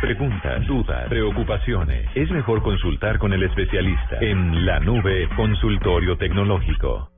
[0.00, 2.06] Preguntas, dudas, preocupaciones.
[2.14, 7.15] Es mejor consultar con el especialista en la nube consultorio tecnológico.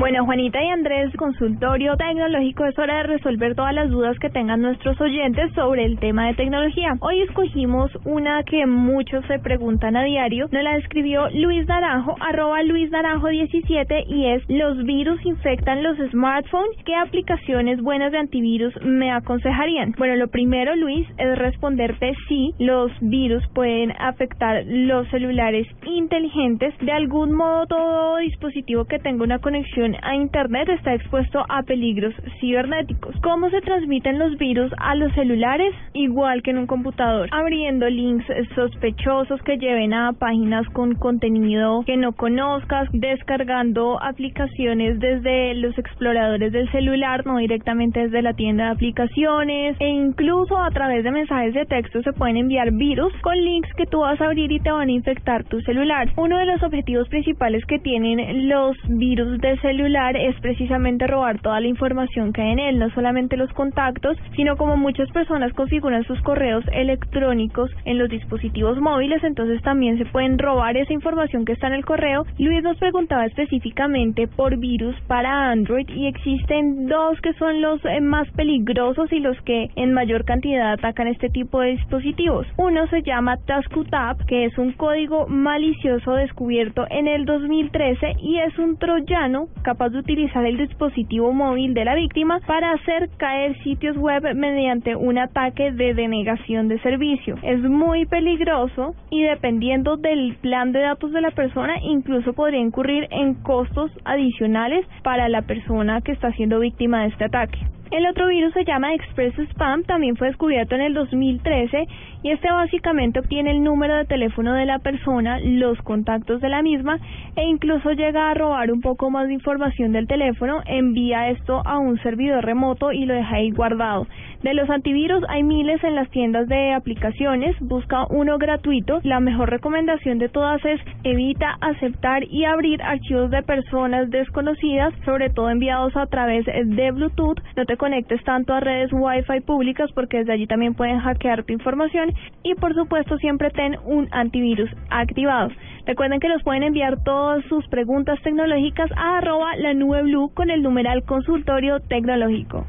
[0.00, 4.62] Bueno, Juanita y Andrés, consultorio tecnológico, es hora de resolver todas las dudas que tengan
[4.62, 6.94] nuestros oyentes sobre el tema de tecnología.
[7.00, 10.48] Hoy escogimos una que muchos se preguntan a diario.
[10.50, 15.98] Nos la escribió Luis Naranjo, arroba Luis Naranjo 17 y es ¿los virus infectan los
[16.12, 16.82] smartphones?
[16.86, 19.94] ¿Qué aplicaciones buenas de antivirus me aconsejarían?
[19.98, 26.72] Bueno, lo primero, Luis, es responderte si los virus pueden afectar los celulares inteligentes.
[26.80, 32.14] De algún modo, todo dispositivo que tenga una conexión a Internet está expuesto a peligros
[32.40, 33.14] cibernéticos.
[33.22, 35.74] ¿Cómo se transmiten los virus a los celulares?
[35.94, 41.96] Igual que en un computador, abriendo links sospechosos que lleven a páginas con contenido que
[41.96, 48.70] no conozcas, descargando aplicaciones desde los exploradores del celular, no directamente desde la tienda de
[48.70, 53.72] aplicaciones, e incluso a través de mensajes de texto se pueden enviar virus con links
[53.76, 56.10] que tú vas a abrir y te van a infectar tu celular.
[56.16, 61.58] Uno de los objetivos principales que tienen los virus de celular es precisamente robar toda
[61.58, 66.04] la información que hay en él, no solamente los contactos, sino como muchas personas configuran
[66.04, 71.52] sus correos electrónicos en los dispositivos móviles, entonces también se pueden robar esa información que
[71.52, 72.26] está en el correo.
[72.38, 78.00] Luis nos preguntaba específicamente por virus para Android y existen dos que son los eh,
[78.00, 82.46] más peligrosos y los que en mayor cantidad atacan este tipo de dispositivos.
[82.58, 88.58] Uno se llama Taskutab, que es un código malicioso descubierto en el 2013 y es
[88.58, 93.96] un troyano capaz de utilizar el dispositivo móvil de la víctima para hacer caer sitios
[93.96, 97.36] web mediante un ataque de denegación de servicio.
[97.44, 103.06] Es muy peligroso y dependiendo del plan de datos de la persona incluso podría incurrir
[103.12, 107.60] en costos adicionales para la persona que está siendo víctima de este ataque.
[107.90, 111.88] El otro virus se llama Express Spam, también fue descubierto en el 2013
[112.22, 116.62] y este básicamente obtiene el número de teléfono de la persona, los contactos de la
[116.62, 117.00] misma
[117.34, 121.78] e incluso llega a robar un poco más de información del teléfono, envía esto a
[121.78, 124.06] un servidor remoto y lo deja ahí guardado.
[124.42, 128.98] De los antivirus hay miles en las tiendas de aplicaciones, busca uno gratuito.
[129.02, 135.28] La mejor recomendación de todas es evita aceptar y abrir archivos de personas desconocidas, sobre
[135.28, 137.38] todo enviados a través de Bluetooth.
[137.54, 141.52] No te conectes tanto a redes Wi-Fi públicas porque desde allí también pueden hackear tu
[141.52, 145.50] información y por supuesto siempre ten un antivirus activado.
[145.84, 150.48] Recuerden que nos pueden enviar todas sus preguntas tecnológicas a arroba la nube blue con
[150.48, 152.64] el numeral consultorio tecnológico.